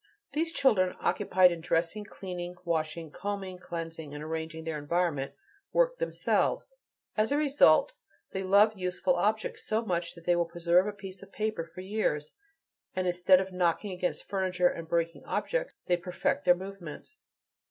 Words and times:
These 0.33 0.51
children, 0.51 0.95
occupied 0.99 1.51
in 1.51 1.61
dressing, 1.61 2.05
cleaning, 2.05 2.55
washing, 2.65 3.11
combing, 3.11 3.59
cleansing, 3.59 4.15
and 4.15 4.23
arranging 4.23 4.63
their 4.63 4.79
environment, 4.79 5.33
work 5.73 5.99
themselves. 5.99 6.73
As 7.15 7.31
a 7.31 7.37
result, 7.37 7.91
they 8.31 8.41
love 8.41 8.73
useful 8.75 9.13
objects 9.13 9.63
so 9.63 9.85
much 9.85 10.15
that 10.15 10.25
they 10.25 10.35
will 10.35 10.45
preserve 10.47 10.87
a 10.87 10.91
piece 10.91 11.21
of 11.21 11.31
paper 11.31 11.63
for 11.63 11.81
years, 11.81 12.31
and 12.95 13.05
instead 13.05 13.39
of 13.39 13.53
knocking 13.53 13.91
against 13.91 14.27
furniture, 14.27 14.69
and 14.69 14.87
breaking 14.89 15.23
objects, 15.25 15.75
they 15.85 15.97
perfect 15.97 16.45
their 16.45 16.55
movements. 16.55 17.19